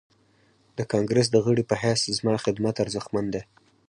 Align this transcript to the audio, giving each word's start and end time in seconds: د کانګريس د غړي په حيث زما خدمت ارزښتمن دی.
د 0.77 0.79
کانګريس 0.91 1.27
د 1.31 1.35
غړي 1.45 1.63
په 1.67 1.75
حيث 1.81 2.01
زما 2.17 2.35
خدمت 2.45 2.75
ارزښتمن 2.83 3.25
دی. 3.33 3.41